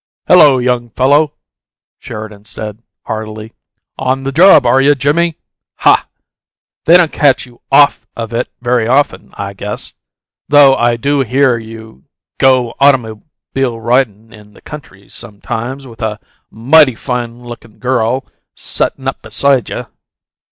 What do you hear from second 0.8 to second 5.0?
fellow!" Sheridan said, heartily. "On the job, are you,